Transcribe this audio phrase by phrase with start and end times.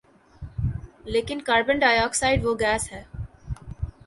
[1.05, 3.03] لیکن carbon dioxide وہ gas ہے